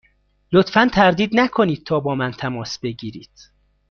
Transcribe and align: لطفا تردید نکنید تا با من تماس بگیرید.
لطفا 0.51 0.87
تردید 0.93 1.29
نکنید 1.39 1.83
تا 1.85 1.99
با 1.99 2.15
من 2.15 2.31
تماس 2.31 2.79
بگیرید. 2.79 3.49